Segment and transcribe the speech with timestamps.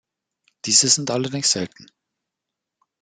[0.65, 1.85] Diese sind allerdings selten.